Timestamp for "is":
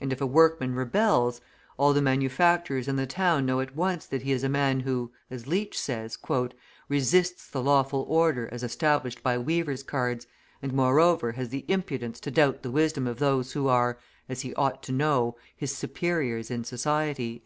4.32-4.42